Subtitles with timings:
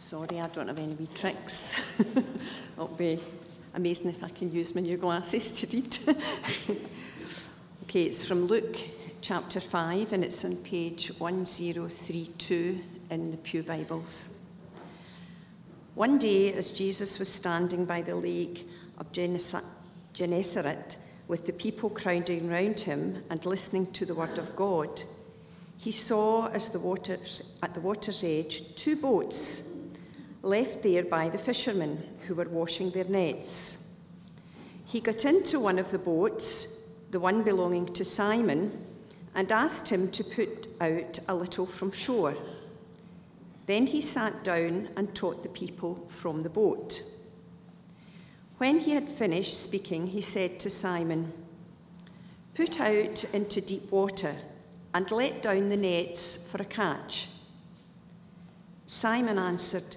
[0.00, 1.78] Sorry, I don't have any wee tricks.
[2.72, 3.20] It'll be
[3.74, 5.98] amazing if I can use my new glasses to read.
[7.82, 8.78] okay, it's from Luke
[9.20, 14.30] chapter 5 and it's on page 1032 in the Pew Bibles.
[15.94, 20.96] One day, as Jesus was standing by the lake of Gennesaret
[21.28, 25.02] with the people crowding round him and listening to the word of God,
[25.76, 29.69] he saw as the waters, at the water's edge two boats
[30.42, 33.86] left there by the fishermen who were washing their nets.
[34.84, 36.78] He got into one of the boats,
[37.10, 38.84] the one belonging to Simon,
[39.34, 42.36] and asked him to put out a little from shore.
[43.66, 47.02] Then he sat down and taught the people from the boat.
[48.58, 51.32] When he had finished speaking, he said to Simon,
[52.54, 54.34] Put out into deep water
[54.92, 57.28] and let down the nets for a catch.
[58.86, 59.96] Simon answered,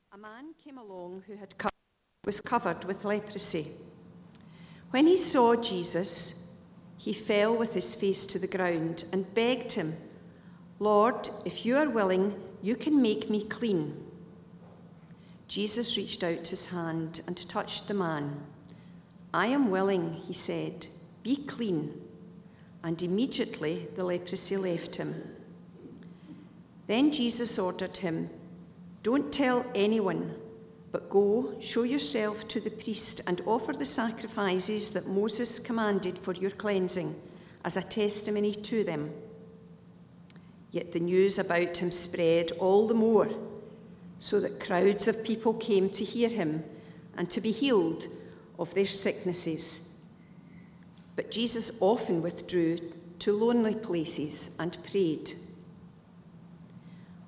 [0.13, 1.69] a man came along who had co-
[2.25, 3.67] was covered with leprosy.
[4.89, 6.35] When he saw Jesus,
[6.97, 9.95] he fell with his face to the ground and begged him,
[10.79, 14.05] Lord, if you are willing, you can make me clean.
[15.47, 18.41] Jesus reached out his hand and touched the man.
[19.33, 20.87] I am willing, he said,
[21.23, 22.01] be clean.
[22.83, 25.23] And immediately the leprosy left him.
[26.87, 28.29] Then Jesus ordered him,
[29.03, 30.35] Don't tell anyone,
[30.91, 36.33] but go, show yourself to the priest, and offer the sacrifices that Moses commanded for
[36.33, 37.15] your cleansing
[37.65, 39.11] as a testimony to them.
[40.71, 43.29] Yet the news about him spread all the more,
[44.19, 46.63] so that crowds of people came to hear him
[47.17, 48.07] and to be healed
[48.59, 49.89] of their sicknesses.
[51.15, 52.77] But Jesus often withdrew
[53.19, 55.33] to lonely places and prayed.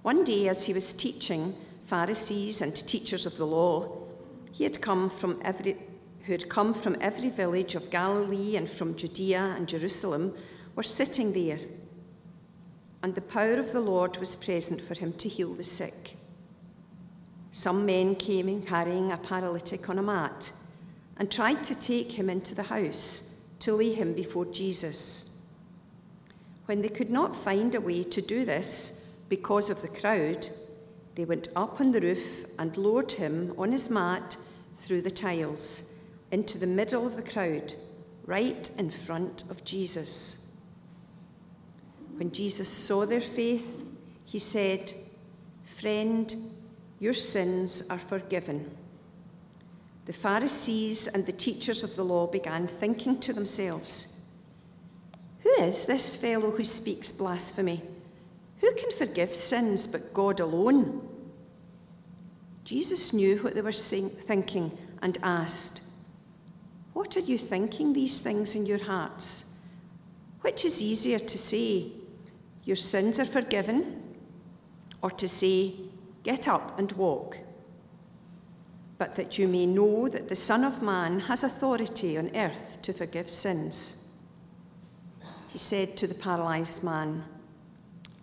[0.03, 1.55] One day, as he was teaching
[1.85, 4.03] Pharisees and teachers of the law,
[4.51, 5.77] he had come from every,
[6.25, 10.35] who had come from every village of Galilee and from Judea and Jerusalem
[10.75, 11.59] were sitting there.
[13.01, 16.17] And the power of the Lord was present for him to heal the sick.
[17.51, 20.51] Some men came in carrying a paralytic on a mat
[21.15, 25.31] and tried to take him into the house to lay him before Jesus.
[26.65, 30.49] When they could not find a way to do this, because of the crowd,
[31.15, 34.37] they went up on the roof and lowered him on his mat
[34.75, 35.91] through the tiles
[36.31, 37.73] into the middle of the crowd,
[38.25, 40.47] right in front of Jesus.
[42.15, 43.85] When Jesus saw their faith,
[44.25, 44.93] he said,
[45.63, 46.35] Friend,
[46.99, 48.75] your sins are forgiven.
[50.05, 54.19] The Pharisees and the teachers of the law began thinking to themselves,
[55.43, 57.81] Who is this fellow who speaks blasphemy?
[58.97, 61.07] Forgive sins but God alone?
[62.63, 65.81] Jesus knew what they were thinking and asked,
[66.93, 69.45] What are you thinking these things in your hearts?
[70.41, 71.91] Which is easier to say,
[72.63, 74.01] Your sins are forgiven,
[75.01, 75.75] or to say,
[76.23, 77.39] Get up and walk?
[78.97, 82.93] But that you may know that the Son of Man has authority on earth to
[82.93, 83.97] forgive sins.
[85.49, 87.25] He said to the paralyzed man,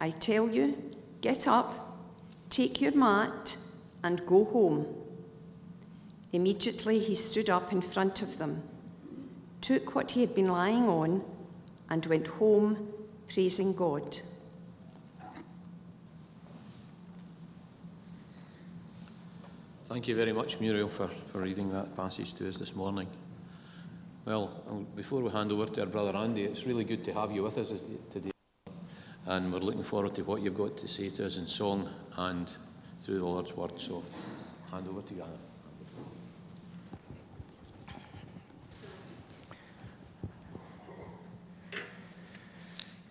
[0.01, 0.77] I tell you,
[1.21, 1.99] get up,
[2.49, 3.57] take your mat,
[4.03, 4.87] and go home.
[6.33, 8.63] Immediately he stood up in front of them,
[9.61, 11.23] took what he had been lying on,
[11.91, 12.89] and went home
[13.29, 14.21] praising God.
[19.89, 23.09] Thank you very much, Muriel, for, for reading that passage to us this morning.
[24.25, 27.43] Well, before we hand over to our brother Andy, it's really good to have you
[27.43, 27.73] with us
[28.11, 28.31] today.
[29.27, 32.51] And we're looking forward to what you've got to say to us in song and
[33.01, 33.79] through the Lord's word.
[33.79, 34.03] So,
[34.73, 35.33] hand over to you, Anna.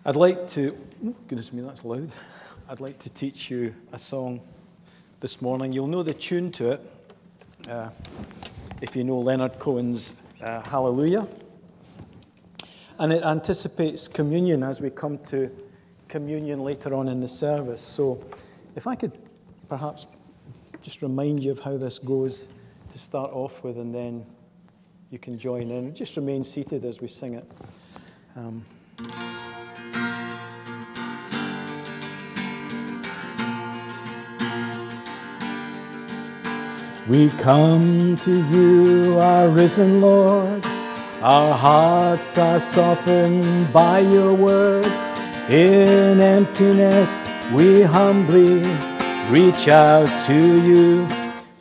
[0.04, 0.76] I'd like to,
[1.28, 2.12] goodness me, that's loud.
[2.68, 4.40] I'd like to teach you a song
[5.20, 5.72] this morning.
[5.72, 6.90] You'll know the tune to it
[7.68, 7.90] uh,
[8.80, 11.28] if you know Leonard Cohen's uh, Hallelujah.
[12.98, 15.50] And it anticipates communion as we come to
[16.10, 17.80] communion later on in the service.
[17.80, 18.22] So
[18.76, 19.16] if I could
[19.68, 20.06] perhaps
[20.82, 22.48] just remind you of how this goes
[22.90, 24.26] to start off with, and then
[25.10, 25.94] you can join in.
[25.94, 27.50] Just remain seated as we sing it.
[28.36, 28.64] Um,
[37.08, 40.64] We come to you, our risen Lord.
[41.22, 45.09] Our hearts are softened by your word.
[45.50, 48.62] In emptiness, we humbly
[49.30, 51.08] reach out to you.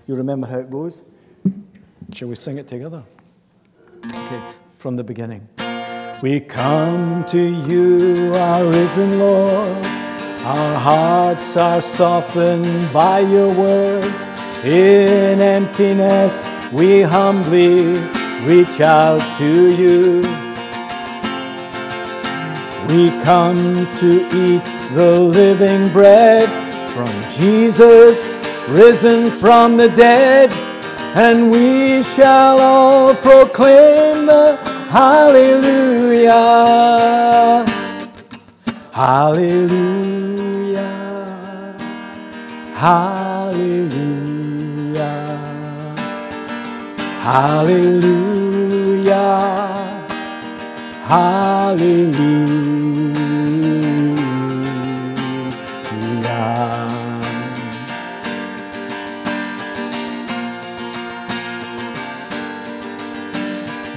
[0.05, 1.01] You remember how it goes?
[2.13, 3.01] Shall we sing it together?
[4.05, 4.41] Okay,
[4.77, 5.49] from the beginning.
[6.21, 9.83] We come to you, our risen Lord.
[10.45, 14.27] Our hearts are softened by your words.
[14.63, 17.97] In emptiness, we humbly
[18.45, 20.48] reach out to you.
[22.89, 23.57] We come
[24.01, 24.63] to eat
[24.95, 26.49] the living bread
[26.93, 28.25] from Jesus,
[28.67, 30.51] risen from the dead,
[31.15, 34.57] and we shall all proclaim the
[34.89, 36.33] Hallelujah.
[38.91, 40.81] Hallelujah.
[42.73, 43.99] Hallelujah.
[47.21, 48.09] Hallelujah.
[51.05, 52.78] Hallelujah.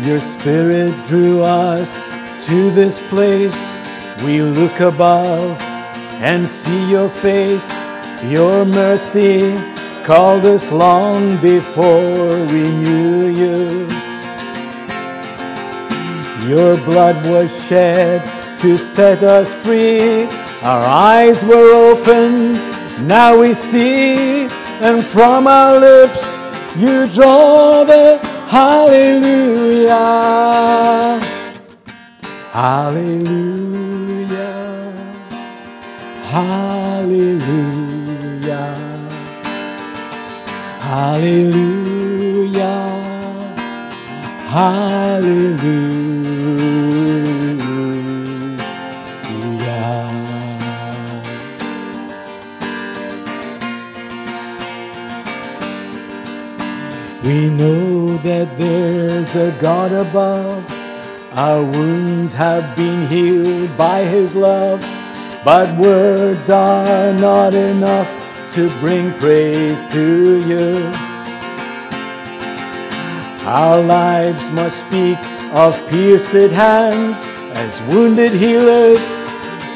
[0.05, 2.11] Your spirit drew us
[2.47, 3.77] to this place.
[4.25, 5.57] We look above
[6.21, 7.71] and see your face,
[8.25, 9.55] your mercy
[10.03, 13.87] called us long before we knew you.
[16.49, 18.25] Your blood was shed
[18.59, 20.25] to set us free.
[20.65, 22.55] Our eyes were opened,
[23.07, 24.49] now we see,
[24.83, 26.37] and from our lips
[26.77, 29.97] you draw the hallelujah.
[32.53, 33.73] Hallelujah.
[36.31, 37.33] Hallelujah.
[40.85, 42.13] Hallelujah.
[44.53, 46.22] Hallelujah.
[57.43, 60.65] We know that there's a God above.
[61.33, 64.81] Our wounds have been healed by His love,
[65.44, 68.09] but words are not enough
[68.55, 70.89] to bring praise to you.
[73.44, 75.19] Our lives must speak
[75.53, 77.17] of pierced hand
[77.58, 79.03] as wounded healers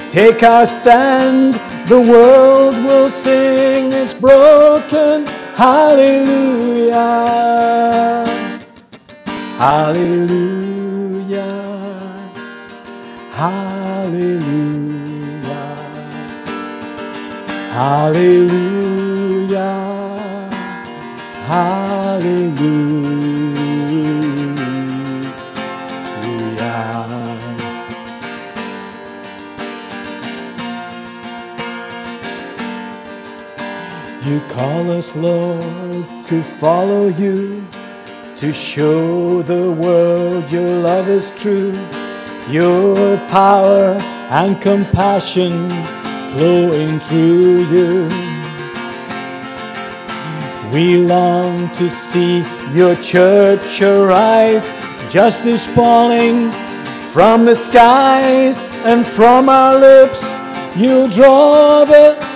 [0.09, 1.55] take our stand.
[1.89, 7.07] The world will sing its broken hallelujah.
[9.59, 10.67] Hallelujah.
[13.33, 14.37] Hallelujah.
[17.73, 19.01] Hallelujah.
[21.49, 22.96] Hallelujah.
[34.57, 37.63] Call us, Lord, to follow you,
[38.39, 41.75] to show the world your love is true,
[42.49, 43.99] your power
[44.31, 45.69] and compassion
[46.33, 48.09] flowing through you.
[50.73, 52.39] We long to see
[52.73, 54.71] your church arise,
[55.11, 56.51] justice falling
[57.13, 60.23] from the skies, and from our lips
[60.75, 62.36] you draw the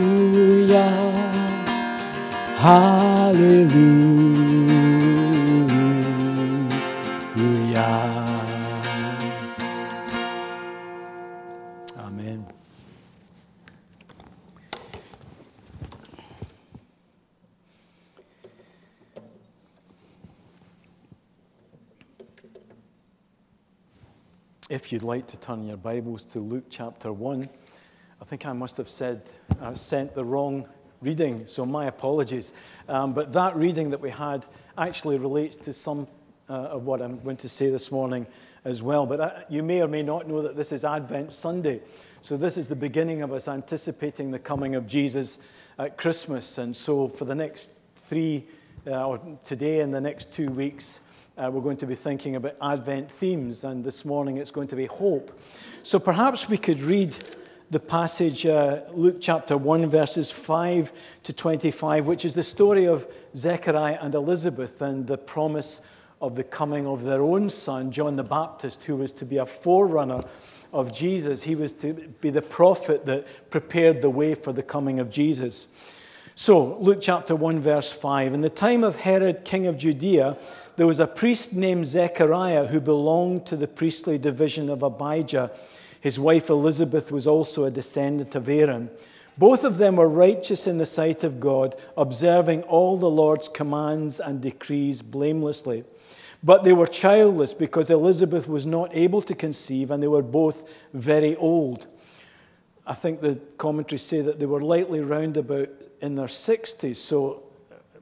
[2.61, 3.81] Hallelujah.
[11.97, 12.45] Amen.
[24.69, 27.49] If you'd like to turn your Bibles to Luke chapter 1,
[28.21, 29.23] I think I must have said,
[29.59, 30.67] uh, sent the wrong
[31.01, 32.53] reading, so my apologies.
[32.87, 34.45] Um, but that reading that we had
[34.77, 36.07] actually relates to some
[36.49, 38.27] uh, of what I'm going to say this morning
[38.65, 39.05] as well.
[39.05, 41.81] But uh, you may or may not know that this is Advent Sunday.
[42.21, 45.39] So this is the beginning of us anticipating the coming of Jesus
[45.79, 46.57] at Christmas.
[46.57, 48.45] And so for the next three,
[48.85, 50.99] uh, or today and the next two weeks,
[51.37, 53.63] uh, we're going to be thinking about Advent themes.
[53.63, 55.39] And this morning it's going to be hope.
[55.83, 57.15] So perhaps we could read
[57.71, 60.91] the passage, uh, Luke chapter 1, verses 5
[61.23, 65.79] to 25, which is the story of Zechariah and Elizabeth and the promise
[66.19, 69.45] of the coming of their own son, John the Baptist, who was to be a
[69.45, 70.21] forerunner
[70.73, 71.41] of Jesus.
[71.43, 75.67] He was to be the prophet that prepared the way for the coming of Jesus.
[76.35, 78.33] So, Luke chapter 1, verse 5.
[78.33, 80.35] In the time of Herod, king of Judea,
[80.75, 85.51] there was a priest named Zechariah who belonged to the priestly division of Abijah.
[86.01, 88.89] His wife Elizabeth was also a descendant of Aaron.
[89.37, 94.19] Both of them were righteous in the sight of God, observing all the Lord's commands
[94.19, 95.83] and decrees blamelessly.
[96.43, 100.69] But they were childless because Elizabeth was not able to conceive, and they were both
[100.93, 101.87] very old.
[102.85, 105.69] I think the commentaries say that they were lightly round about
[106.01, 107.43] in their 60s, so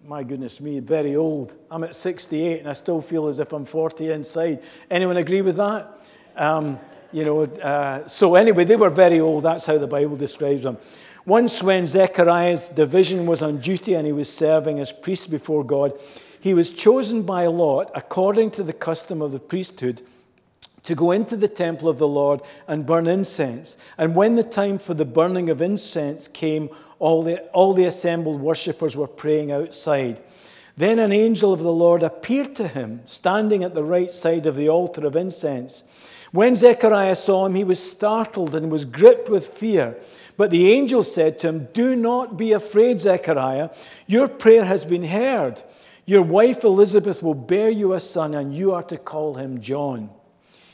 [0.06, 1.56] my goodness me, very old.
[1.70, 4.64] I'm at 68 and I still feel as if I'm 40 inside.
[4.90, 6.00] Anyone agree with that?
[6.36, 6.80] Um,
[7.12, 9.44] you know, uh, so anyway, they were very old.
[9.44, 10.78] That's how the Bible describes them.
[11.26, 16.00] Once, when Zechariah's division was on duty and he was serving as priest before God,
[16.40, 20.02] he was chosen by Lot, according to the custom of the priesthood,
[20.84, 23.78] to go into the temple of the Lord and burn incense.
[23.98, 28.40] And when the time for the burning of incense came, all the, all the assembled
[28.40, 30.22] worshippers were praying outside.
[30.78, 34.56] Then an angel of the Lord appeared to him, standing at the right side of
[34.56, 35.84] the altar of incense.
[36.32, 40.00] When Zechariah saw him, he was startled and was gripped with fear.
[40.38, 43.72] But the angel said to him, Do not be afraid, Zechariah.
[44.08, 45.62] Your prayer has been heard.
[46.06, 50.10] Your wife Elizabeth will bear you a son, and you are to call him John.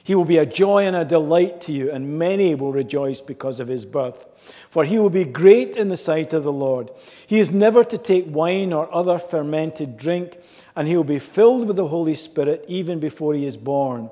[0.05, 3.59] He will be a joy and a delight to you, and many will rejoice because
[3.59, 4.27] of his birth.
[4.69, 6.91] For he will be great in the sight of the Lord.
[7.25, 10.37] He is never to take wine or other fermented drink,
[10.75, 14.11] and he will be filled with the Holy Spirit even before he is born.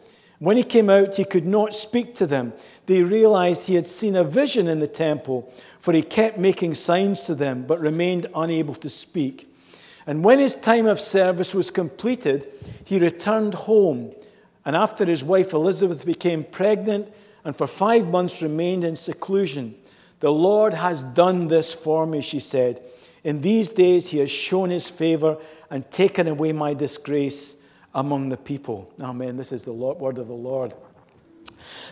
[0.41, 2.53] When he came out, he could not speak to them.
[2.87, 7.25] They realized he had seen a vision in the temple, for he kept making signs
[7.25, 9.53] to them, but remained unable to speak.
[10.07, 12.51] And when his time of service was completed,
[12.85, 14.15] he returned home.
[14.65, 17.13] And after his wife Elizabeth became pregnant
[17.45, 19.75] and for five months remained in seclusion,
[20.21, 22.81] the Lord has done this for me, she said.
[23.23, 25.37] In these days he has shown his favor
[25.69, 27.57] and taken away my disgrace
[27.95, 28.91] among the people.
[29.01, 29.37] Oh, Amen.
[29.37, 30.73] This is the word of the Lord.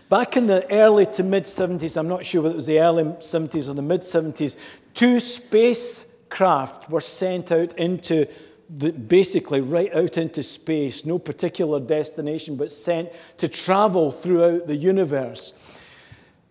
[0.09, 3.03] Back in the early to mid 70s, I'm not sure whether it was the early
[3.03, 4.55] 70s or the mid 70s,
[4.93, 8.25] two spacecraft were sent out into
[8.69, 14.75] the, basically right out into space, no particular destination, but sent to travel throughout the
[14.75, 15.53] universe.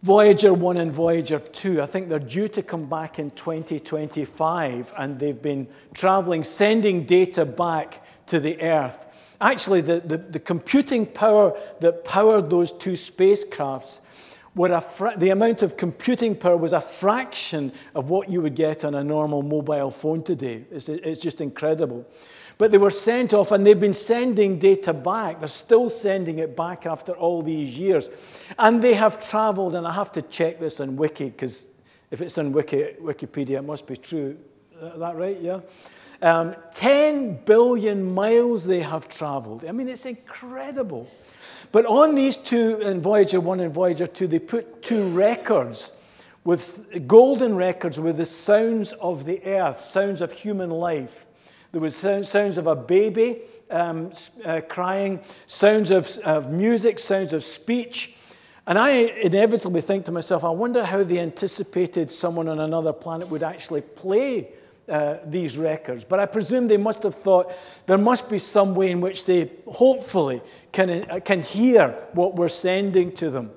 [0.02, 5.18] Voyager 1 and Voyager 2, I think they're due to come back in 2025, and
[5.18, 9.07] they've been traveling, sending data back to the Earth.
[9.40, 14.00] Actually, the, the, the computing power that powered those two spacecrafts
[14.80, 18.94] fra- the amount of computing power was a fraction of what you would get on
[18.94, 20.64] a normal mobile phone today.
[20.70, 22.04] It's, it's just incredible.
[22.56, 25.38] But they were sent off and they've been sending data back.
[25.38, 28.10] They're still sending it back after all these years.
[28.58, 31.68] And they have traveled, and I have to check this on Wiki because
[32.10, 34.36] if it's on Wiki, Wikipedia, it must be true.
[34.80, 35.38] That right?
[35.40, 35.60] Yeah?
[36.20, 39.64] Um, 10 billion miles they have traveled.
[39.64, 41.08] I mean, it's incredible.
[41.70, 45.92] But on these two, in Voyager 1 and Voyager 2, they put two records
[46.44, 51.26] with golden records with the sounds of the earth, sounds of human life.
[51.72, 54.12] There was sounds of a baby um,
[54.44, 58.16] uh, crying, sounds of, of music, sounds of speech.
[58.66, 63.28] And I inevitably think to myself, I wonder how they anticipated someone on another planet
[63.28, 64.48] would actually play
[64.88, 66.04] uh, these records.
[66.04, 67.52] But I presume they must have thought
[67.86, 70.40] there must be some way in which they hopefully
[70.72, 73.50] can, uh, can hear what we're sending to them.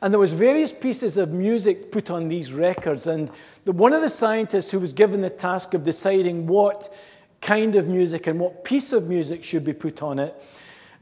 [0.00, 3.06] And there was various pieces of music put on these records.
[3.06, 3.30] And
[3.64, 6.94] the, one of the scientists who was given the task of deciding what
[7.40, 10.34] kind of music and what piece of music should be put on it,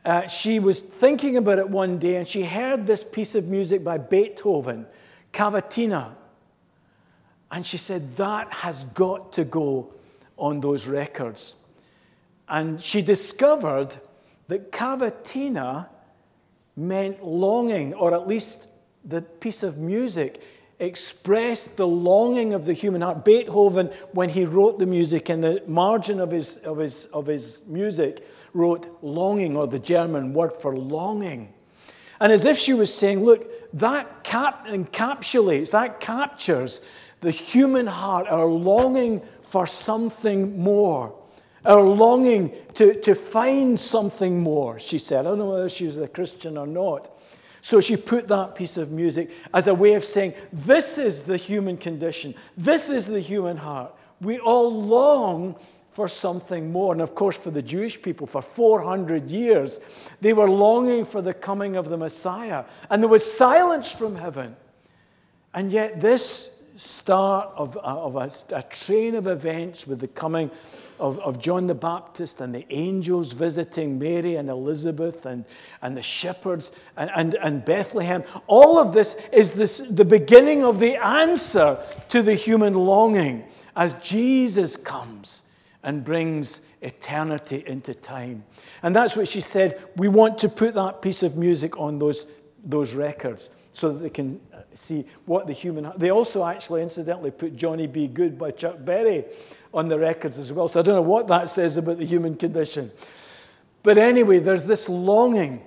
[0.04, 3.84] uh, she was thinking about it one day and she heard this piece of music
[3.84, 4.86] by Beethoven,
[5.32, 6.14] Cavatina.
[7.52, 9.94] And she said, That has got to go
[10.38, 11.54] on those records.
[12.48, 13.94] And she discovered
[14.48, 15.86] that cavatina
[16.76, 18.68] meant longing, or at least
[19.04, 20.42] the piece of music
[20.78, 23.24] expressed the longing of the human heart.
[23.24, 27.62] Beethoven, when he wrote the music, in the margin of his, of his, of his
[27.66, 31.52] music, wrote longing, or the German word for longing.
[32.20, 36.80] And as if she was saying, look, that cap- encapsulates, that captures
[37.22, 41.14] the human heart, our longing for something more,
[41.64, 45.20] our longing to, to find something more, she said.
[45.20, 47.18] I don't know whether she was a Christian or not.
[47.62, 51.36] So she put that piece of music as a way of saying, This is the
[51.36, 53.94] human condition, this is the human heart.
[54.20, 55.56] We all long
[55.92, 56.92] for something more.
[56.92, 59.80] And of course, for the Jewish people, for 400 years,
[60.20, 62.64] they were longing for the coming of the Messiah.
[62.90, 64.56] And there was silence from heaven.
[65.54, 70.50] And yet, this start of, of a, a, train of events with the coming
[70.98, 75.44] of, of John the Baptist and the angels visiting Mary and Elizabeth and,
[75.82, 78.22] and the shepherds and, and, and Bethlehem.
[78.46, 83.44] All of this is this, the beginning of the answer to the human longing
[83.76, 85.44] as Jesus comes
[85.82, 88.44] and brings eternity into time.
[88.82, 89.82] And that's what she said.
[89.96, 92.26] We want to put that piece of music on those,
[92.64, 94.40] those records so that they can
[94.78, 95.92] see what the human.
[95.96, 98.06] They also actually, incidentally, put Johnny B.
[98.06, 99.24] Goode by Chuck Berry
[99.74, 100.68] on the records as well.
[100.68, 102.90] So I don't know what that says about the human condition.
[103.82, 105.62] But anyway, there's this longing.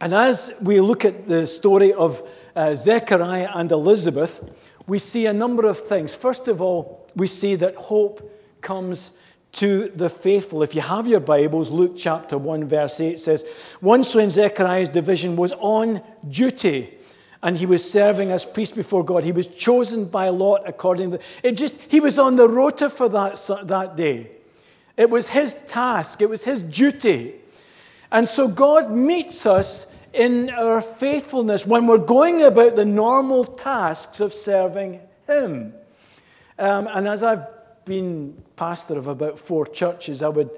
[0.00, 4.48] And as we look at the story of uh, Zechariah and Elizabeth,
[4.86, 6.14] we see a number of things.
[6.14, 9.12] First of all, we see that hope comes
[9.52, 10.62] to the faithful.
[10.62, 15.36] If you have your Bibles, Luke chapter 1, verse 8 says, Once when Zechariah's division
[15.36, 16.97] was on duty,
[17.42, 19.24] and he was serving as priest before God.
[19.24, 23.08] He was chosen by lot according to it just he was on the rota for
[23.10, 24.30] that, that day.
[24.96, 27.34] It was his task, it was his duty.
[28.10, 34.20] And so God meets us in our faithfulness when we're going about the normal tasks
[34.20, 35.74] of serving him.
[36.58, 37.46] Um, and as I've
[37.84, 40.50] been pastor of about four churches, I would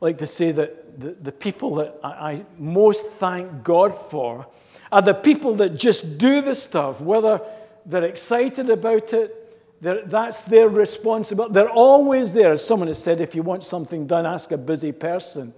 [0.00, 4.46] like to say that the, the people that I, I most thank God for
[4.94, 7.40] are the people that just do the stuff, whether
[7.84, 9.40] they're excited about it,
[9.80, 11.52] that's their responsibility.
[11.52, 12.52] They're always there.
[12.52, 15.52] As someone has said, if you want something done, ask a busy person.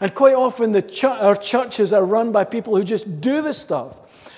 [0.00, 3.54] And quite often, the ch- our churches are run by people who just do the
[3.54, 3.96] stuff.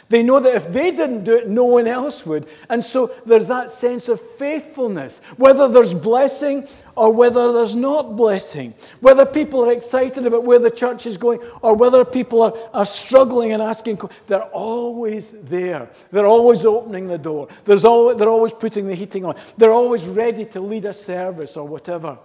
[0.08, 2.46] They know that if they didn't do it, no one else would.
[2.68, 8.74] And so there's that sense of faithfulness, whether there's blessing or whether there's not blessing,
[9.00, 12.86] whether people are excited about where the church is going or whether people are, are
[12.86, 15.88] struggling and asking, they're always there.
[16.10, 17.48] They're always opening the door.
[17.64, 19.36] There's always, they're always putting the heating on.
[19.56, 22.18] They're always ready to lead a service or whatever.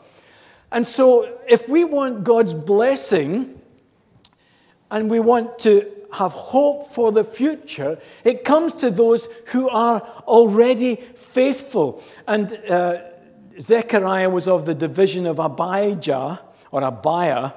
[0.72, 3.60] And so if we want God's blessing
[4.92, 10.02] and we want to have hope for the future, it comes to those who are
[10.28, 12.02] already faithful.
[12.28, 13.04] And uh,
[13.60, 17.52] Zechariah was of the division of Abijah, or Abiah.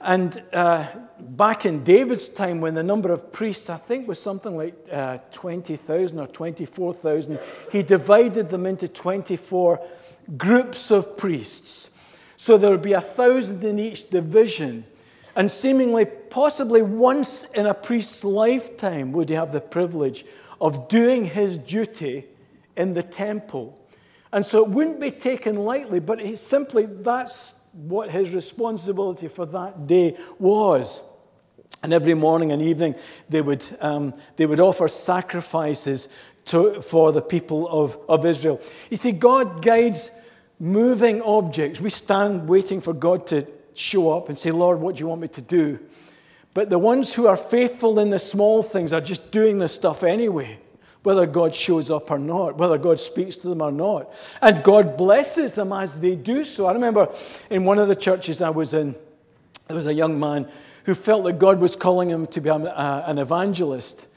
[0.00, 0.86] And uh,
[1.18, 5.18] back in David's time, when the number of priests, I think, was something like uh,
[5.30, 7.38] 20,000 or 24,000,
[7.70, 9.80] he divided them into 24
[10.38, 11.90] groups of priests.
[12.38, 14.84] So there would be a thousand in each division.
[15.36, 20.24] And seemingly, possibly once in a priest's lifetime, would he have the privilege
[20.60, 22.26] of doing his duty
[22.76, 23.78] in the temple.
[24.32, 29.46] And so it wouldn't be taken lightly, but he simply, that's what his responsibility for
[29.46, 31.02] that day was.
[31.82, 32.94] And every morning and evening,
[33.28, 36.08] they would, um, they would offer sacrifices
[36.46, 38.60] to, for the people of, of Israel.
[38.90, 40.10] You see, God guides
[40.58, 41.80] moving objects.
[41.80, 43.46] We stand waiting for God to
[43.80, 45.78] show up and say, Lord, what do you want me to do?
[46.52, 50.02] But the ones who are faithful in the small things are just doing the stuff
[50.02, 50.58] anyway,
[51.02, 54.12] whether God shows up or not, whether God speaks to them or not.
[54.42, 56.66] And God blesses them as they do so.
[56.66, 57.12] I remember
[57.50, 58.94] in one of the churches I was in,
[59.68, 60.48] there was a young man
[60.84, 64.08] who felt that God was calling him to be an evangelist.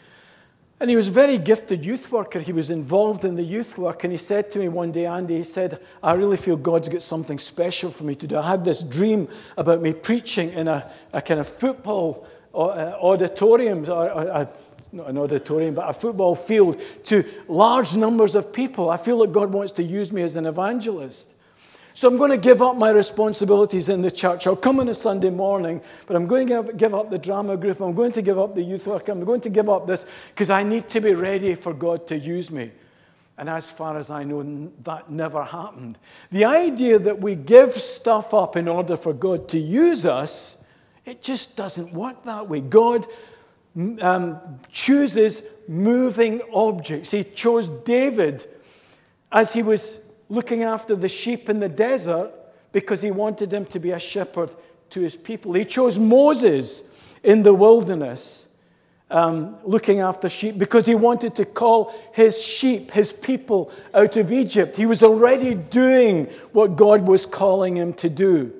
[0.83, 2.39] And he was a very gifted youth worker.
[2.39, 4.03] He was involved in the youth work.
[4.03, 7.01] And he said to me one day, Andy, he said, I really feel God's got
[7.01, 8.37] something special for me to do.
[8.37, 13.89] I had this dream about me preaching in a, a kind of football uh, auditorium,
[13.89, 14.49] or, or,
[14.91, 18.89] not an auditorium, but a football field to large numbers of people.
[18.89, 21.32] I feel that God wants to use me as an evangelist.
[21.95, 24.47] So I'm going to give up my responsibilities in the church.
[24.47, 27.81] I'll come on a Sunday morning, but I'm going to give up the drama group.
[27.81, 29.09] I'm going to give up the youth work.
[29.09, 32.17] I'm going to give up this because I need to be ready for God to
[32.17, 32.71] use me.
[33.37, 35.97] And as far as I know, that never happened.
[36.31, 40.57] The idea that we give stuff up in order for God to use us,
[41.05, 42.61] it just doesn't work that way.
[42.61, 43.05] God
[44.01, 47.11] um, chooses moving objects.
[47.11, 48.47] He chose David
[49.31, 49.97] as he was
[50.29, 52.31] looking after the sheep in the desert
[52.71, 54.49] because he wanted him to be a shepherd
[54.89, 55.53] to his people.
[55.53, 58.49] He chose Moses in the wilderness,
[59.09, 64.31] um, looking after sheep, because he wanted to call his sheep, his people, out of
[64.31, 64.75] Egypt.
[64.75, 68.53] He was already doing what God was calling him to do.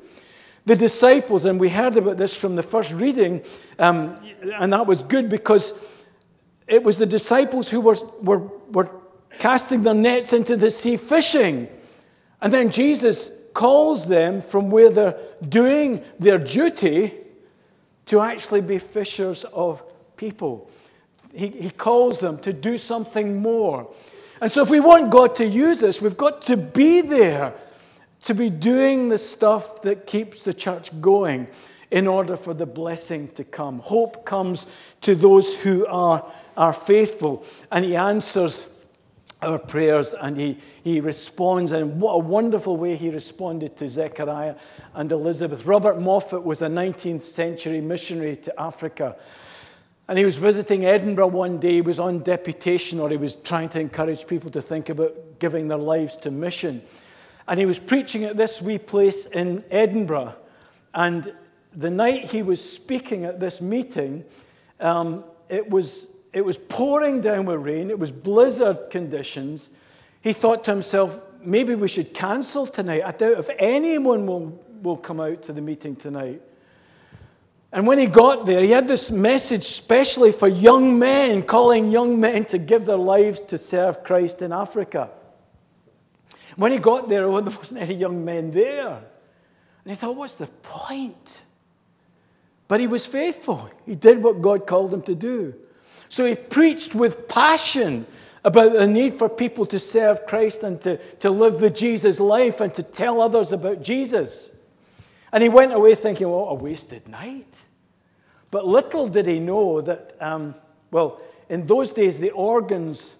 [0.65, 3.41] The disciples, and we heard about this from the first reading,
[3.79, 4.17] um,
[4.59, 5.73] and that was good because
[6.67, 8.39] it was the disciples who were, were,
[8.71, 8.89] were
[9.39, 11.67] casting their nets into the sea fishing.
[12.41, 15.17] And then Jesus calls them from where they're
[15.47, 17.13] doing their duty
[18.07, 19.83] to actually be fishers of
[20.17, 20.69] people.
[21.33, 23.91] He, he calls them to do something more.
[24.41, 27.53] And so, if we want God to use us, we've got to be there
[28.23, 31.47] to be doing the stuff that keeps the church going
[31.91, 33.79] in order for the blessing to come.
[33.79, 34.67] Hope comes
[35.01, 36.25] to those who are,
[36.57, 38.67] are faithful, and He answers
[39.45, 41.71] our prayers and he, he responds.
[41.71, 44.55] And what a wonderful way he responded to Zechariah
[44.93, 45.65] and Elizabeth.
[45.65, 49.15] Robert Moffat was a 19th century missionary to Africa.
[50.07, 51.75] And he was visiting Edinburgh one day.
[51.75, 55.67] He was on deputation, or he was trying to encourage people to think about giving
[55.67, 56.81] their lives to mission.
[57.47, 60.35] And he was preaching at this wee place in Edinburgh.
[60.93, 61.33] And
[61.75, 64.25] the night he was speaking at this meeting,
[64.79, 69.69] um, it was it was pouring down with rain, it was blizzard conditions.
[70.21, 73.03] He thought to himself, maybe we should cancel tonight.
[73.05, 76.41] I doubt if anyone will, will come out to the meeting tonight.
[77.71, 82.19] And when he got there, he had this message specially for young men, calling young
[82.19, 85.09] men to give their lives to serve Christ in Africa.
[86.55, 89.01] When he got there, well, there wasn't any young men there.
[89.85, 91.45] And he thought, what's the point?
[92.67, 93.69] But he was faithful.
[93.85, 95.53] He did what God called him to do.
[96.13, 98.05] So he preached with passion
[98.43, 102.61] about the need for people to serve Christ and to, to live the Jesus life
[102.61, 104.51] and to tell others about Jesus.
[105.31, 107.51] And he went away thinking, well, a wasted night.
[108.51, 110.53] But little did he know that, um,
[110.91, 113.15] well, in those days, the organs,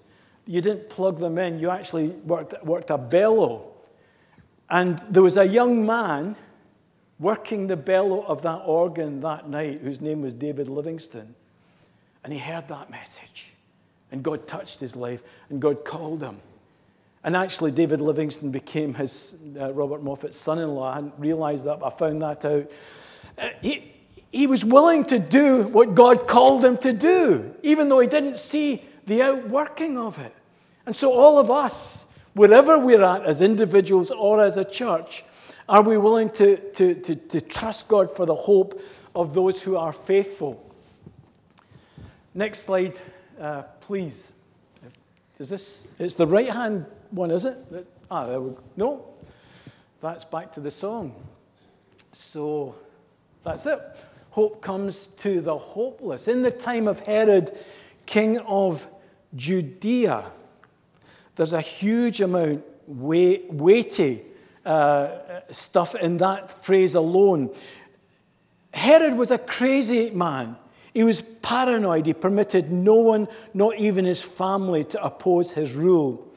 [0.46, 3.72] you didn't plug them in, you actually worked, worked a bellow.
[4.70, 6.36] And there was a young man
[7.18, 11.34] working the bellow of that organ that night whose name was David Livingstone.
[12.24, 13.54] And he heard that message.
[14.12, 16.40] And God touched his life, and God called him.
[17.24, 20.92] And actually, David Livingstone became his uh, Robert Moffat's son in law.
[20.92, 22.72] I hadn't realized that, but I found that out.
[23.38, 23.94] Uh, he,
[24.32, 28.38] he was willing to do what God called him to do, even though he didn't
[28.38, 30.34] see the outworking of it.
[30.86, 35.24] And so, all of us, wherever we're at as individuals or as a church,
[35.70, 38.82] are we willing to, to, to, to trust God for the hope
[39.16, 40.73] of those who are faithful?
[42.36, 43.00] Next slide,
[43.40, 44.32] uh, please.
[45.40, 45.86] Is this?
[46.00, 47.58] It's the right hand one, is it?
[48.10, 48.60] Ah, there we go.
[48.76, 49.06] No,
[50.02, 51.14] that's back to the song.
[52.12, 52.76] So
[53.44, 53.80] that's it.
[54.32, 56.28] Hope comes to the hopeless.
[56.28, 57.56] In the time of Herod,
[58.06, 58.88] king of
[59.36, 60.26] Judea,
[61.36, 64.22] there's a huge amount weighty
[64.66, 65.10] uh,
[65.52, 67.54] stuff in that phrase alone.
[68.74, 70.58] Herod was a crazy man.
[70.94, 72.06] He was paranoid.
[72.06, 76.28] He permitted no one, not even his family, to oppose his rule.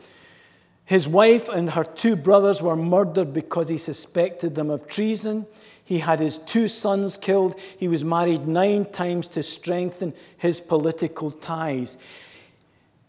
[0.86, 5.46] His wife and her two brothers were murdered because he suspected them of treason.
[5.84, 7.60] He had his two sons killed.
[7.78, 11.98] He was married nine times to strengthen his political ties.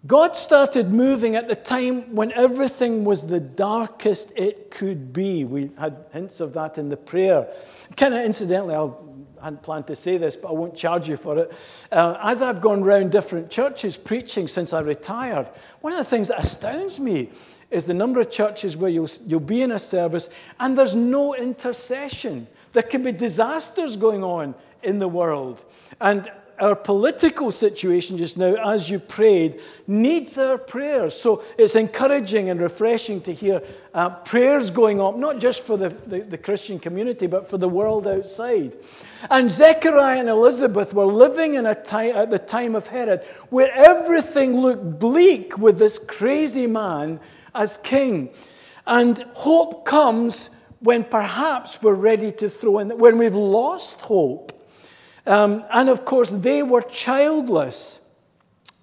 [0.05, 5.43] God started moving at the time when everything was the darkest it could be.
[5.43, 7.47] We had hints of that in the prayer.
[7.95, 9.06] Kind of incidentally, I'll,
[9.41, 11.51] I hadn't planned to say this, but I won't charge you for it.
[11.91, 15.49] Uh, as I've gone around different churches preaching since I retired,
[15.81, 17.29] one of the things that astounds me
[17.69, 21.35] is the number of churches where you'll, you'll be in a service and there's no
[21.35, 22.47] intercession.
[22.73, 25.63] There can be disasters going on in the world.
[25.99, 31.19] And our political situation just now, as you prayed, needs our prayers.
[31.19, 33.61] So it's encouraging and refreshing to hear
[33.93, 37.69] uh, prayers going up, not just for the, the, the, Christian community, but for the
[37.69, 38.75] world outside.
[39.29, 43.71] And Zechariah and Elizabeth were living in a time, at the time of Herod where
[43.73, 47.19] everything looked bleak with this crazy man
[47.55, 48.29] as king.
[48.85, 54.56] And hope comes when perhaps we're ready to throw in, when we've lost hope
[55.27, 57.99] um, and of course, they were childless.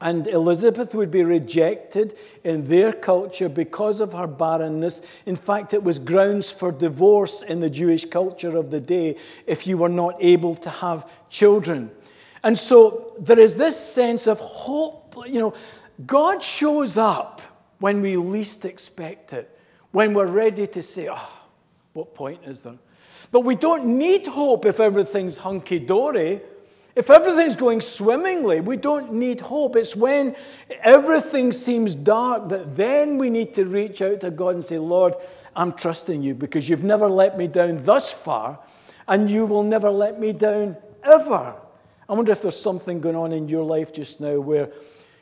[0.00, 5.02] And Elizabeth would be rejected in their culture because of her barrenness.
[5.24, 9.66] In fact, it was grounds for divorce in the Jewish culture of the day if
[9.66, 11.90] you were not able to have children.
[12.42, 15.14] And so there is this sense of hope.
[15.26, 15.54] You know,
[16.04, 17.40] God shows up
[17.78, 19.58] when we least expect it,
[19.92, 21.28] when we're ready to say, oh,
[21.94, 22.78] what point is there?
[23.30, 26.40] But we don't need hope if everything's hunky dory.
[26.94, 29.74] If everything's going swimmingly, we don't need hope.
[29.74, 30.36] It's when
[30.82, 35.14] everything seems dark that then we need to reach out to God and say, Lord,
[35.56, 38.60] I'm trusting you because you've never let me down thus far,
[39.08, 41.56] and you will never let me down ever.
[42.08, 44.70] I wonder if there's something going on in your life just now where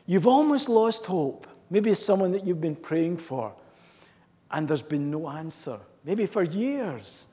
[0.06, 1.46] you've almost lost hope.
[1.70, 3.52] Maybe it's someone that you've been praying for,
[4.50, 7.26] and there's been no answer, maybe for years.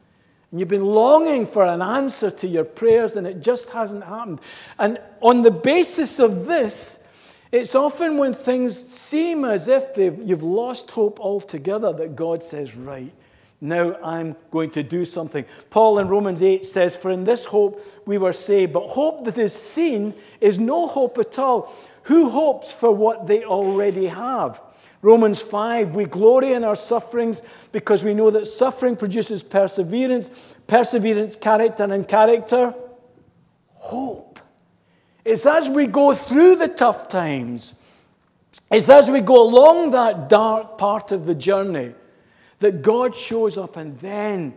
[0.51, 4.41] And you've been longing for an answer to your prayers, and it just hasn't happened.
[4.79, 6.99] And on the basis of this,
[7.51, 13.11] it's often when things seem as if you've lost hope altogether that God says, Right,
[13.61, 15.45] now I'm going to do something.
[15.69, 18.73] Paul in Romans 8 says, For in this hope we were saved.
[18.73, 21.73] But hope that is seen is no hope at all.
[22.03, 24.61] Who hopes for what they already have?
[25.01, 31.35] Romans 5, we glory in our sufferings because we know that suffering produces perseverance, perseverance,
[31.35, 32.73] character, and character,
[33.75, 34.39] hope.
[35.23, 37.75] It's as we go through the tough times,
[38.71, 41.93] it's as we go along that dark part of the journey
[42.59, 44.53] that God shows up and then,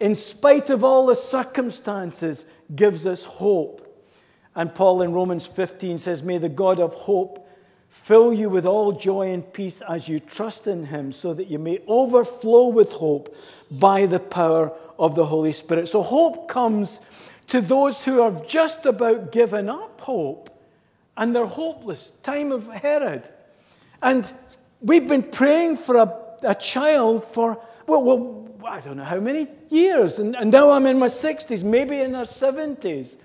[0.00, 3.88] in spite of all the circumstances, gives us hope.
[4.54, 7.41] And Paul in Romans 15 says, May the God of hope
[7.92, 11.58] fill you with all joy and peace as you trust in him, so that you
[11.58, 13.36] may overflow with hope
[13.70, 15.86] by the power of the Holy Spirit.
[15.86, 17.00] So, hope comes
[17.48, 20.50] to those who have just about given up hope
[21.16, 22.12] and they're hopeless.
[22.22, 23.22] Time of Herod.
[24.02, 24.32] And
[24.80, 29.48] we've been praying for a, a child for, well, well, I don't know how many
[29.68, 30.18] years.
[30.18, 33.16] And, and now I'm in my 60s, maybe in our 70s.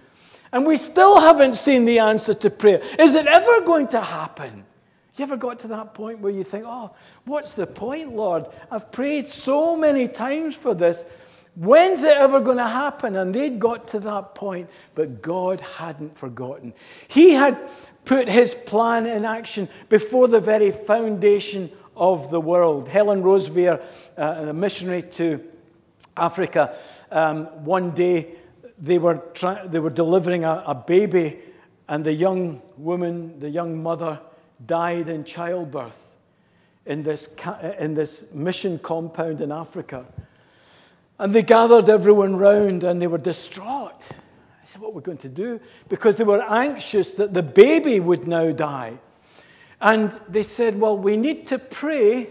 [0.52, 2.82] And we still haven't seen the answer to prayer.
[3.00, 4.66] Is it ever going to happen?
[5.18, 6.92] You ever got to that point where you think, oh,
[7.26, 8.46] what's the point, Lord?
[8.70, 11.06] I've prayed so many times for this.
[11.56, 13.16] When's it ever going to happen?
[13.16, 16.72] And they'd got to that point, but God hadn't forgotten.
[17.08, 17.58] He had
[18.06, 22.88] put his plan in action before the very foundation of the world.
[22.88, 23.82] Helen Roseveare,
[24.20, 25.44] uh, a missionary to
[26.16, 26.78] Africa,
[27.12, 28.36] um, one day
[28.80, 31.40] they were, try- they were delivering a, a baby,
[31.88, 34.20] and the young woman, the young mother,
[34.66, 36.08] died in childbirth
[36.86, 37.30] in this,
[37.80, 40.06] in this mission compound in Africa.
[41.20, 44.08] And they gathered everyone round and they were distraught.
[44.12, 45.60] I said, What are we going to do?
[45.90, 49.00] Because they were anxious that the baby would now die.
[49.82, 52.30] And they said, Well, we need to pray.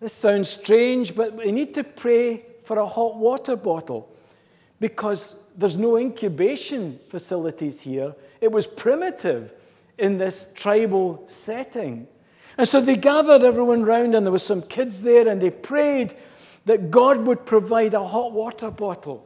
[0.00, 4.11] This sounds strange, but we need to pray for a hot water bottle
[4.82, 8.14] because there's no incubation facilities here.
[8.40, 9.52] It was primitive
[9.96, 12.08] in this tribal setting.
[12.58, 16.14] And so they gathered everyone round, and there were some kids there, and they prayed
[16.64, 19.24] that God would provide a hot water bottle.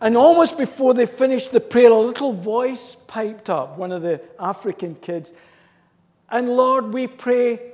[0.00, 4.22] And almost before they finished the prayer, a little voice piped up, one of the
[4.40, 5.34] African kids.
[6.30, 7.71] And Lord, we pray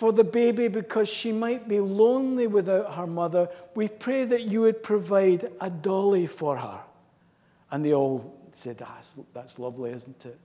[0.00, 3.46] for the baby because she might be lonely without her mother.
[3.74, 6.80] We pray that you would provide a dolly for her.
[7.70, 10.38] And they all said, ah, that's, that's lovely, isn't it?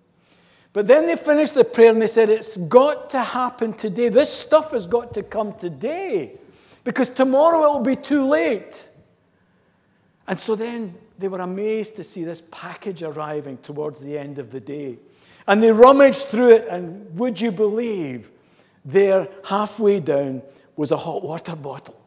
[0.74, 4.10] But then they finished the prayer and they said, It's got to happen today.
[4.10, 6.34] This stuff has got to come today
[6.84, 8.90] because tomorrow it will be too late.
[10.28, 14.52] And so then they were amazed to see this package arriving towards the end of
[14.52, 14.98] the day.
[15.48, 18.32] And they rummaged through it, and would you believe,
[18.86, 20.42] there, halfway down,
[20.76, 22.00] was a hot water bottle.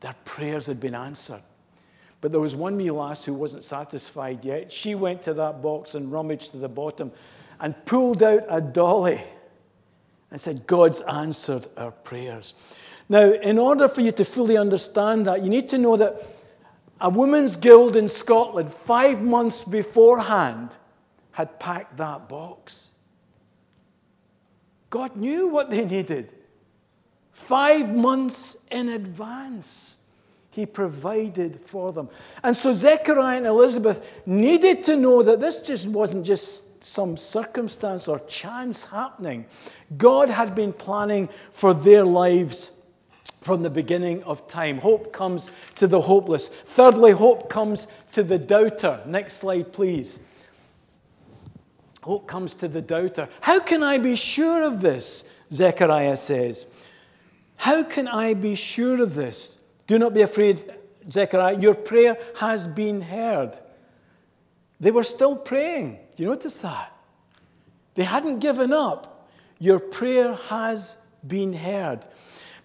[0.00, 1.42] Their prayers had been answered.
[2.20, 4.72] But there was one wee lass who wasn't satisfied yet.
[4.72, 7.10] She went to that box and rummaged to the bottom
[7.60, 9.20] and pulled out a dolly
[10.30, 12.54] and said, God's answered our prayers.
[13.08, 16.22] Now, in order for you to fully understand that, you need to know that
[17.00, 20.76] a women's guild in Scotland, five months beforehand,
[21.32, 22.90] had packed that box.
[24.92, 26.28] God knew what they needed.
[27.32, 29.96] Five months in advance,
[30.50, 32.10] He provided for them.
[32.42, 38.06] And so Zechariah and Elizabeth needed to know that this just wasn't just some circumstance
[38.06, 39.46] or chance happening.
[39.96, 42.72] God had been planning for their lives
[43.40, 44.76] from the beginning of time.
[44.76, 46.48] Hope comes to the hopeless.
[46.48, 49.00] Thirdly, hope comes to the doubter.
[49.06, 50.20] Next slide, please.
[52.02, 53.28] Hope comes to the doubter.
[53.40, 55.24] How can I be sure of this?
[55.52, 56.66] Zechariah says.
[57.56, 59.58] How can I be sure of this?
[59.86, 60.64] Do not be afraid,
[61.10, 61.58] Zechariah.
[61.58, 63.52] Your prayer has been heard.
[64.80, 66.00] They were still praying.
[66.16, 66.92] Do you notice that?
[67.94, 69.28] They hadn't given up.
[69.60, 72.00] Your prayer has been heard.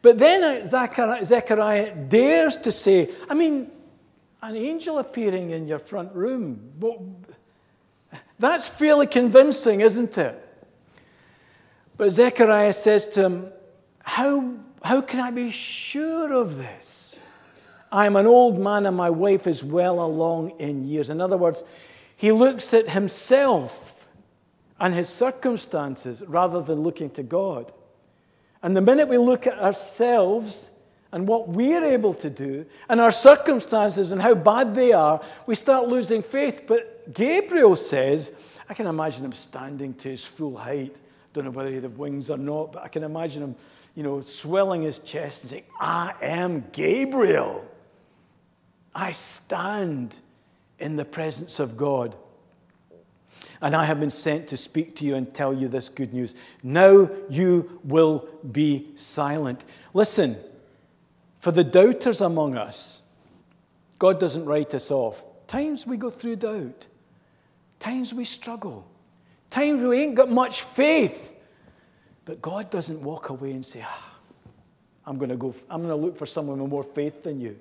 [0.01, 3.69] But then uh, Zechariah dares to say, I mean,
[4.41, 6.71] an angel appearing in your front room.
[8.39, 10.43] That's fairly convincing, isn't it?
[11.97, 13.51] But Zechariah says to him,
[14.03, 17.17] How, how can I be sure of this?
[17.91, 21.09] I am an old man and my wife is well along in years.
[21.09, 21.63] In other words,
[22.17, 24.05] he looks at himself
[24.79, 27.71] and his circumstances rather than looking to God.
[28.61, 30.69] And the minute we look at ourselves
[31.17, 35.55] and what we're able to do and our circumstances and how bad they are, we
[35.55, 36.65] start losing faith.
[36.67, 38.33] But Gabriel says,
[38.69, 40.95] I can imagine him standing to his full height.
[41.33, 43.55] Don't know whether he'd have wings or not, but I can imagine him,
[43.95, 47.67] you know, swelling his chest and saying, I am Gabriel.
[48.93, 50.19] I stand
[50.77, 52.15] in the presence of God.
[53.61, 56.35] And I have been sent to speak to you and tell you this good news.
[56.61, 59.65] Now you will be silent.
[59.95, 60.37] Listen,
[61.47, 63.03] for the doubters among us,
[63.99, 65.23] God doesn't write us off.
[65.47, 66.87] Times we go through doubt,
[67.79, 68.85] times we struggle,
[69.49, 71.37] times we ain't got much faith.
[72.25, 74.19] But God doesn't walk away and say, ah,
[75.05, 77.57] I'm going to go, I'm going to look for someone with more faith than you.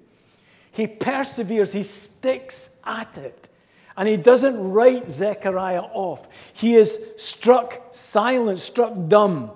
[0.73, 3.49] He perseveres, he sticks at it.
[3.97, 6.27] And he doesn't write Zechariah off.
[6.55, 9.53] He is struck silent, struck dumb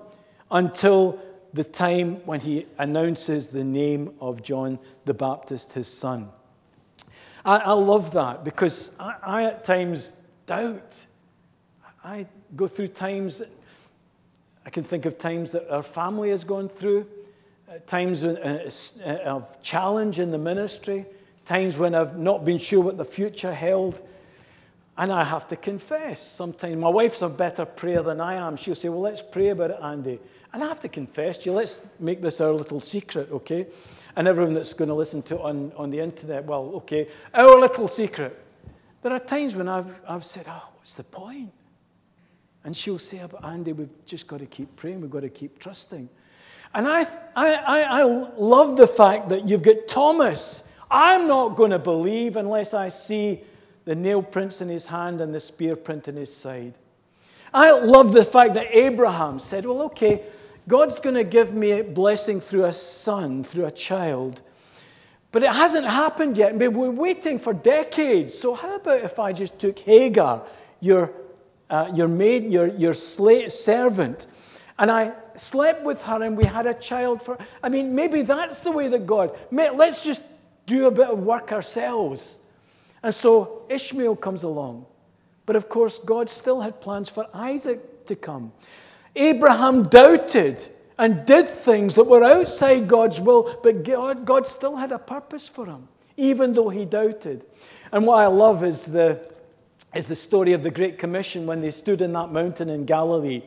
[0.53, 1.19] until
[1.53, 6.29] the time when he announces the name of John the Baptist, his son.
[7.45, 10.13] I, I love that because I, I, at times
[10.47, 10.95] doubt.
[12.05, 13.43] I go through times,
[14.65, 17.07] I can think of times that our family has gone through
[17.87, 18.71] times uh,
[19.05, 21.07] uh, of challenge in the ministry,
[21.47, 24.03] times when I've not been sure what the future held.
[24.99, 28.57] And I have to confess, sometimes my wife's a better prayer than I am.
[28.57, 30.19] She'll say, Well, let's pray about it, Andy.
[30.53, 33.67] And I have to confess to you, let's make this our little secret, okay?
[34.17, 37.59] And everyone that's going to listen to it on, on the internet, well, okay, our
[37.59, 38.37] little secret.
[39.03, 41.53] There are times when I've, I've said, Oh, what's the point?
[42.65, 45.59] And she'll say, But Andy, we've just got to keep praying, we've got to keep
[45.59, 46.09] trusting.
[46.75, 47.03] And I,
[47.35, 50.63] I, I, I love the fact that you've got Thomas.
[50.91, 53.43] I'm not going to believe unless I see
[53.85, 56.75] the nail prints in his hand and the spear print in his side.
[57.55, 60.25] I love the fact that Abraham said, Well, okay,
[60.71, 64.41] God's going to give me a blessing through a son, through a child.
[65.33, 66.55] But it hasn't happened yet.
[66.55, 68.39] We're waiting for decades.
[68.39, 70.47] So, how about if I just took Hagar,
[70.79, 71.13] your,
[71.71, 74.29] uh, your maid, your, your slave, servant,
[74.79, 77.37] and I slept with her and we had a child for.
[77.65, 79.37] I mean, maybe that's the way that God.
[79.51, 80.23] Let's just
[80.67, 82.39] do a bit of work ourselves.
[83.03, 84.87] And so Ishmael comes along.
[85.47, 88.53] But of course, God still had plans for Isaac to come.
[89.17, 90.67] Abraham doubted
[90.99, 95.49] and did things that were outside God's will, but God, God still had a purpose
[95.49, 97.45] for him, even though he doubted.
[97.93, 99.19] And what I love is the,
[99.95, 103.43] is the story of the Great Commission when they stood in that mountain in Galilee.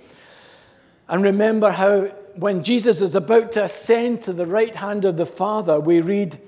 [1.07, 2.05] And remember how
[2.35, 6.39] when Jesus is about to ascend to the right hand of the Father, we read,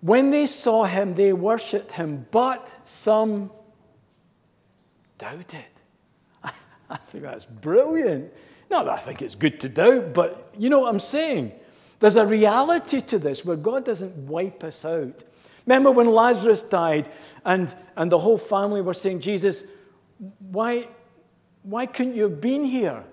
[0.00, 3.50] When they saw him, they worshipped him, but some
[5.18, 5.64] doubted.
[6.94, 8.32] I think that's brilliant.
[8.70, 11.52] Not that I think it's good to doubt, but you know what I'm saying?
[12.00, 15.22] There's a reality to this where God doesn't wipe us out.
[15.66, 17.08] Remember when Lazarus died
[17.44, 19.64] and, and the whole family were saying, Jesus,
[20.50, 20.88] why,
[21.62, 23.04] why couldn't you have been here?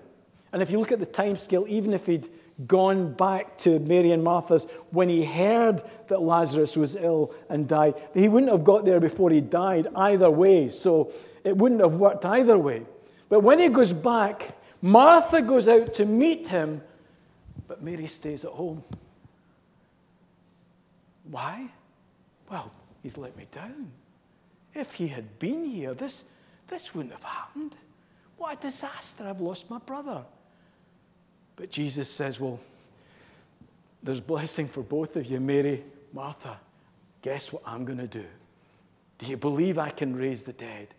[0.52, 2.28] And if you look at the time scale, even if he'd
[2.66, 7.94] gone back to Mary and Martha's when he heard that Lazarus was ill and died,
[8.14, 10.68] he wouldn't have got there before he died either way.
[10.68, 11.12] So
[11.44, 12.84] it wouldn't have worked either way.
[13.28, 16.80] But when he goes back, Martha goes out to meet him,
[17.66, 18.82] but Mary stays at home.
[21.30, 21.68] Why?
[22.50, 22.72] Well,
[23.02, 23.90] he's let me down.
[24.74, 26.24] If he had been here, this,
[26.68, 27.74] this wouldn't have happened.
[28.38, 29.26] What a disaster.
[29.26, 30.24] I've lost my brother.
[31.56, 32.58] But Jesus says, Well,
[34.02, 36.56] there's blessing for both of you, Mary, Martha.
[37.22, 38.24] Guess what I'm going to do?
[39.18, 40.94] Do you believe I can raise the dead?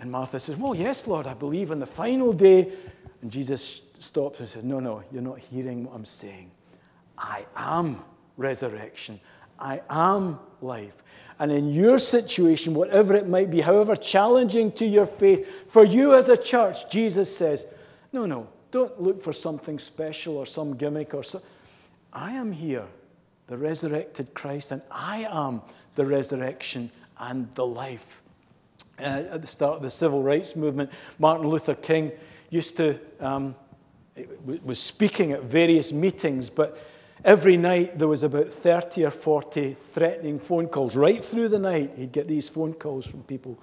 [0.00, 2.72] And Martha says, Well, yes, Lord, I believe on the final day.
[3.20, 6.50] And Jesus stops and says, No, no, you're not hearing what I'm saying.
[7.18, 8.02] I am
[8.38, 9.20] resurrection.
[9.58, 11.02] I am life.
[11.38, 16.14] And in your situation, whatever it might be, however challenging to your faith, for you
[16.14, 17.66] as a church, Jesus says,
[18.12, 21.42] No, no, don't look for something special or some gimmick or so.
[22.12, 22.86] I am here,
[23.48, 25.60] the resurrected Christ, and I am
[25.94, 28.19] the resurrection and the life.
[29.00, 32.12] Uh, at the start of the civil rights movement, Martin Luther King
[32.50, 33.54] used to um,
[34.42, 36.78] was speaking at various meetings, but
[37.24, 40.96] every night there was about 30 or 40 threatening phone calls.
[40.96, 43.58] Right through the night, he'd get these phone calls from people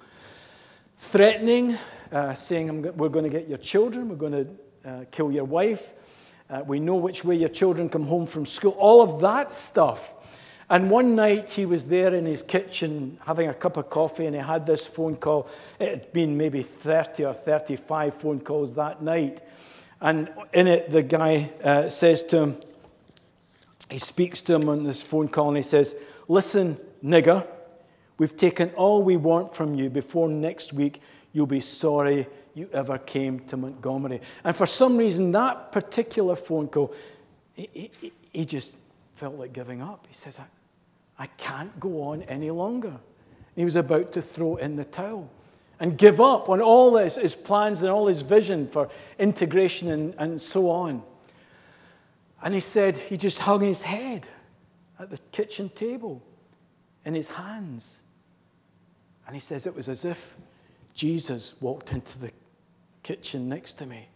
[0.98, 1.76] threatening,
[2.12, 5.92] uh, saying, We're going to get your children, we're going to uh, kill your wife.
[6.50, 8.74] Uh, we know which way your children come home from school.
[8.78, 10.14] All of that stuff.
[10.70, 14.34] And one night he was there in his kitchen having a cup of coffee and
[14.34, 15.48] he had this phone call.
[15.78, 19.40] It had been maybe 30 or 35 phone calls that night.
[20.00, 22.60] And in it, the guy uh, says to him,
[23.90, 25.96] he speaks to him on this phone call and he says,
[26.28, 27.46] Listen, nigger,
[28.18, 29.88] we've taken all we want from you.
[29.88, 31.00] Before next week,
[31.32, 34.20] you'll be sorry you ever came to Montgomery.
[34.44, 36.92] And for some reason, that particular phone call,
[37.54, 38.76] he, he, he just
[39.14, 40.06] felt like giving up.
[40.06, 40.38] He says,
[41.18, 42.94] I, can't go on any longer.
[43.56, 45.28] He was about to throw in the towel
[45.80, 48.88] and give up on all his, his plans and all his vision for
[49.18, 51.02] integration and, and so on.
[52.42, 54.26] And he said he just hung his head
[54.98, 56.22] at the kitchen table
[57.04, 57.98] in his hands.
[59.26, 60.36] And he says it was as if
[60.94, 62.32] Jesus walked into the
[63.02, 64.08] kitchen next to me.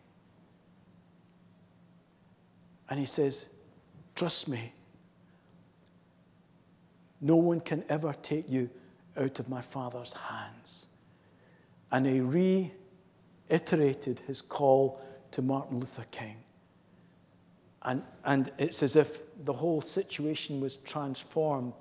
[2.91, 3.51] And he says,
[4.15, 4.73] Trust me.
[7.23, 8.69] No one can ever take you
[9.17, 10.89] out of my Father's hands.
[11.93, 12.21] And he
[13.49, 15.01] reiterated his call
[15.31, 16.37] to Martin Luther King.
[17.83, 21.73] And, and it's as if the whole situation was transformed.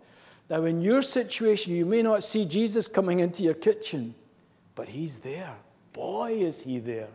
[0.50, 4.14] Now, in your situation, you may not see Jesus coming into your kitchen,
[4.76, 5.56] but he's there.
[5.94, 7.08] Boy, is he there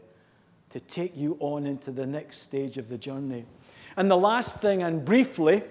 [0.70, 3.44] to take you on into the next stage of the journey.
[3.96, 5.62] And the last thing, and briefly,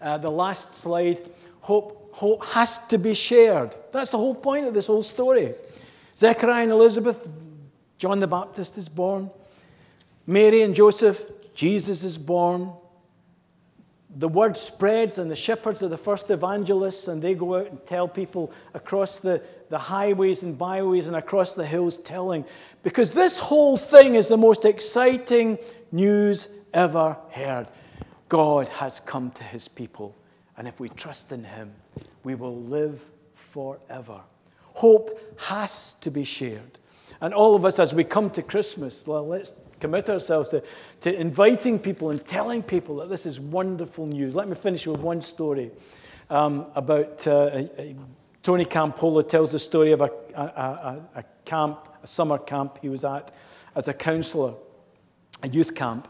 [0.00, 1.30] uh, the last slide
[1.60, 3.74] hope, hope has to be shared.
[3.92, 5.54] That's the whole point of this whole story.
[6.16, 7.28] Zechariah and Elizabeth,
[7.98, 9.30] John the Baptist is born.
[10.26, 11.22] Mary and Joseph,
[11.54, 12.72] Jesus is born.
[14.16, 17.86] The word spreads, and the shepherds are the first evangelists, and they go out and
[17.86, 22.44] tell people across the, the highways and byways and across the hills, telling.
[22.82, 25.58] Because this whole thing is the most exciting
[25.92, 27.68] news ever heard.
[28.30, 30.16] God has come to his people,
[30.56, 31.72] and if we trust in him,
[32.22, 33.02] we will live
[33.34, 34.20] forever.
[34.72, 36.78] Hope has to be shared.
[37.20, 40.62] And all of us, as we come to Christmas, well, let's commit ourselves to,
[41.00, 44.36] to inviting people and telling people that this is wonderful news.
[44.36, 45.72] Let me finish with one story
[46.30, 47.64] um, about uh,
[48.44, 52.88] Tony Campolo tells the story of a, a, a, a camp, a summer camp he
[52.88, 53.34] was at
[53.74, 54.54] as a counselor,
[55.42, 56.06] a youth camp,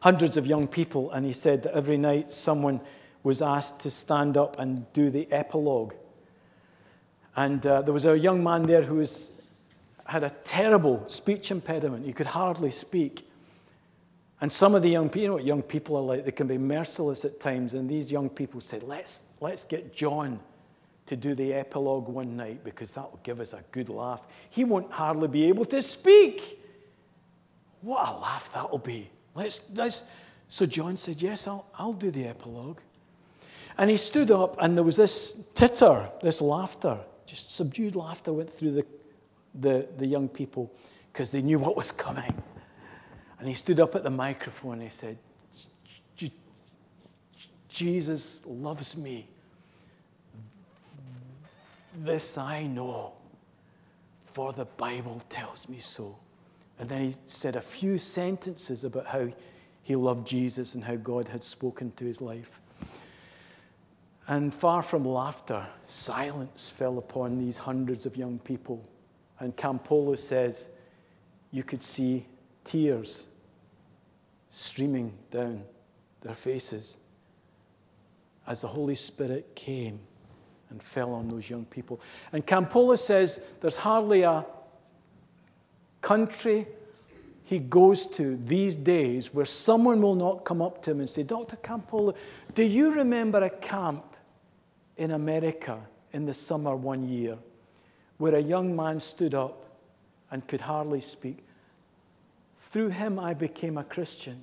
[0.00, 2.80] hundreds of young people, and he said that every night someone
[3.22, 5.94] was asked to stand up and do the epilogue.
[7.36, 9.30] And uh, there was a young man there who was
[10.06, 12.04] had a terrible speech impediment.
[12.06, 13.28] He could hardly speak.
[14.40, 16.46] And some of the young people, you know what young people are like, they can
[16.46, 17.74] be merciless at times.
[17.74, 20.40] And these young people said, let's, let's get John
[21.06, 24.22] to do the epilogue one night because that will give us a good laugh.
[24.48, 26.58] He won't hardly be able to speak.
[27.82, 29.10] What a laugh that'll be.
[29.38, 30.04] Let's, let's.
[30.48, 32.80] So John said, Yes, I'll, I'll do the epilogue.
[33.78, 38.50] And he stood up, and there was this titter, this laughter, just subdued laughter went
[38.50, 38.86] through the,
[39.60, 40.72] the, the young people
[41.12, 42.34] because they knew what was coming.
[43.38, 45.16] And he stood up at the microphone and he said,
[47.68, 49.28] Jesus loves me.
[51.98, 53.12] This I know,
[54.26, 56.16] for the Bible tells me so.
[56.78, 59.28] And then he said a few sentences about how
[59.82, 62.60] he loved Jesus and how God had spoken to his life.
[64.28, 68.86] And far from laughter, silence fell upon these hundreds of young people.
[69.40, 70.68] And Campolo says,
[71.50, 72.26] you could see
[72.64, 73.28] tears
[74.50, 75.62] streaming down
[76.20, 76.98] their faces
[78.46, 79.98] as the Holy Spirit came
[80.70, 82.00] and fell on those young people.
[82.32, 84.44] And Campolo says there's hardly a
[86.08, 86.66] country
[87.44, 91.22] he goes to these days where someone will not come up to him and say,
[91.22, 91.56] Dr.
[91.56, 92.14] Campolo,
[92.54, 94.16] do you remember a camp
[94.96, 95.78] in America
[96.14, 97.36] in the summer one year
[98.16, 99.66] where a young man stood up
[100.30, 101.44] and could hardly speak?
[102.70, 104.42] Through him, I became a Christian.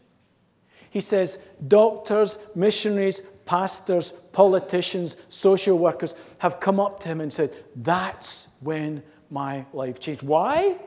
[0.91, 7.55] He says, doctors, missionaries, pastors, politicians, social workers have come up to him and said,
[7.77, 9.01] That's when
[9.31, 10.21] my life changed.
[10.21, 10.77] Why?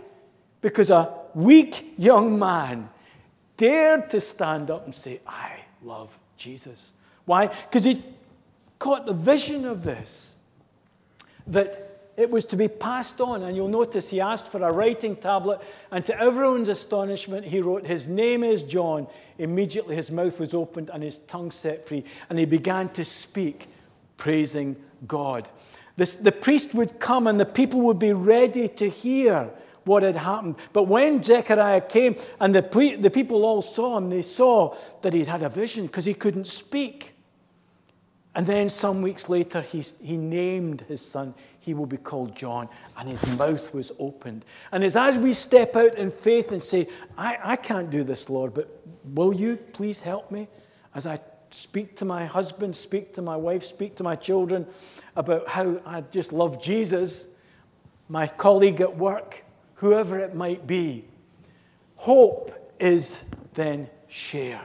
[0.60, 2.88] Because a weak young man
[3.56, 5.52] dared to stand up and say, I
[5.82, 6.92] love Jesus.
[7.26, 7.46] Why?
[7.46, 8.02] Because he
[8.78, 10.34] caught the vision of this.
[11.46, 11.88] That
[12.18, 13.44] it was to be passed on.
[13.44, 15.60] And you'll notice he asked for a writing tablet,
[15.92, 19.06] and to everyone's astonishment, he wrote, His name is John.
[19.38, 23.68] Immediately his mouth was opened and his tongue set free, and he began to speak,
[24.16, 24.74] praising
[25.06, 25.48] God.
[25.96, 29.50] This, the priest would come, and the people would be ready to hear
[29.88, 30.54] what had happened.
[30.72, 35.26] But when Zechariah came and the, the people all saw him, they saw that he'd
[35.26, 37.14] had a vision because he couldn't speak.
[38.36, 41.34] And then some weeks later, he, he named his son
[41.68, 42.66] he will be called John.
[42.96, 44.46] And his mouth was opened.
[44.72, 48.30] And it's as we step out in faith and say, I, I can't do this,
[48.30, 48.80] Lord, but
[49.12, 50.48] will you please help me
[50.94, 51.18] as I
[51.50, 54.66] speak to my husband, speak to my wife, speak to my children
[55.16, 57.26] about how I just love Jesus,
[58.08, 59.44] my colleague at work,
[59.78, 61.04] whoever it might be.
[61.96, 63.24] Hope is
[63.54, 64.60] then shared.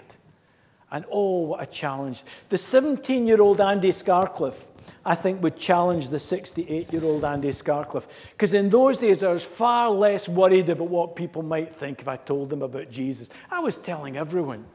[0.91, 2.23] And oh, what a challenge.
[2.49, 4.67] The 17 year old Andy Scarcliffe
[5.05, 8.07] I think, would challenge the 68 year old Andy Scarcliffe.
[8.31, 12.07] Because in those days, I was far less worried about what people might think if
[12.07, 13.29] I told them about Jesus.
[13.51, 14.65] I was telling everyone.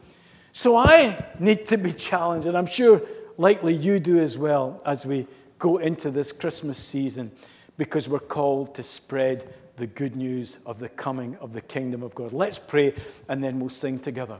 [0.52, 3.00] So I need to be challenged, and I'm sure
[3.36, 5.26] likely you do as well as we
[5.58, 7.30] go into this Christmas season,
[7.76, 12.14] because we're called to spread the good news of the coming of the kingdom of
[12.14, 12.32] God.
[12.32, 12.94] Let's pray,
[13.28, 14.38] and then we'll sing together.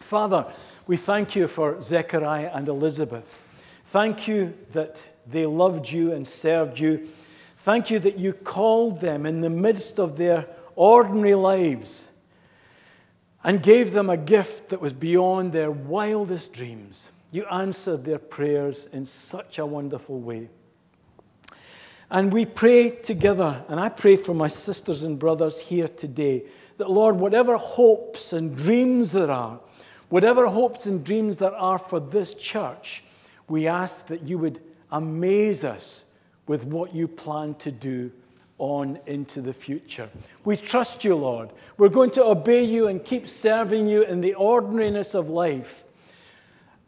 [0.00, 0.46] Father,
[0.86, 3.42] we thank you for Zechariah and Elizabeth.
[3.86, 7.08] Thank you that they loved you and served you.
[7.58, 10.46] Thank you that you called them in the midst of their
[10.76, 12.08] ordinary lives
[13.44, 17.10] and gave them a gift that was beyond their wildest dreams.
[17.30, 20.48] You answered their prayers in such a wonderful way.
[22.10, 26.44] And we pray together, and I pray for my sisters and brothers here today,
[26.78, 29.60] that Lord, whatever hopes and dreams there are,
[30.08, 33.04] whatever hopes and dreams there are for this church,
[33.48, 36.06] we ask that you would amaze us
[36.46, 38.10] with what you plan to do
[38.56, 40.08] on into the future.
[40.44, 41.50] We trust you, Lord.
[41.76, 45.84] We're going to obey you and keep serving you in the ordinariness of life.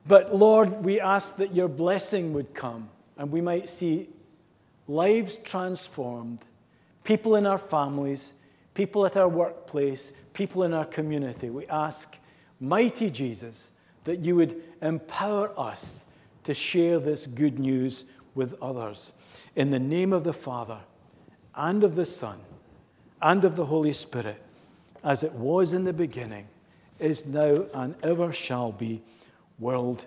[0.08, 4.08] But Lord, we ask that your blessing would come and we might see
[4.88, 6.40] lives transformed,
[7.04, 8.32] people in our families,
[8.74, 11.50] people at our workplace, people in our community.
[11.50, 12.16] We ask,
[12.60, 13.72] mighty Jesus,
[14.04, 16.04] that you would empower us
[16.44, 19.12] to share this good news with others.
[19.56, 20.78] In the name of the Father,
[21.54, 22.38] and of the Son,
[23.22, 24.40] and of the Holy Spirit,
[25.04, 26.46] as it was in the beginning,
[26.98, 29.02] is now, and ever shall be,
[29.58, 30.06] world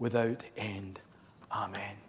[0.00, 1.00] without end.
[1.52, 2.07] Amen.